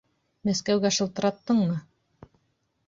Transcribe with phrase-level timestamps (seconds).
[0.49, 1.81] Мәскәүгә шылтыраттыңмы?